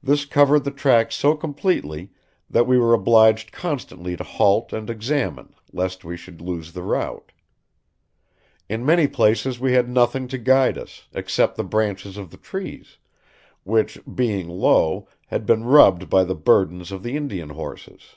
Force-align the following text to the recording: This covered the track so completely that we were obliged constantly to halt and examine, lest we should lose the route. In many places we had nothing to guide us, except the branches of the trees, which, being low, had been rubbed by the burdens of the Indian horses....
This 0.00 0.26
covered 0.26 0.62
the 0.62 0.70
track 0.70 1.10
so 1.10 1.34
completely 1.34 2.12
that 2.48 2.68
we 2.68 2.78
were 2.78 2.94
obliged 2.94 3.50
constantly 3.50 4.16
to 4.16 4.22
halt 4.22 4.72
and 4.72 4.88
examine, 4.88 5.52
lest 5.72 6.04
we 6.04 6.16
should 6.16 6.40
lose 6.40 6.72
the 6.72 6.84
route. 6.84 7.32
In 8.68 8.86
many 8.86 9.08
places 9.08 9.58
we 9.58 9.72
had 9.72 9.88
nothing 9.88 10.28
to 10.28 10.38
guide 10.38 10.78
us, 10.78 11.08
except 11.14 11.56
the 11.56 11.64
branches 11.64 12.16
of 12.16 12.30
the 12.30 12.36
trees, 12.36 12.98
which, 13.64 13.98
being 14.14 14.48
low, 14.48 15.08
had 15.26 15.46
been 15.46 15.64
rubbed 15.64 16.08
by 16.08 16.22
the 16.22 16.36
burdens 16.36 16.92
of 16.92 17.02
the 17.02 17.16
Indian 17.16 17.48
horses.... 17.50 18.14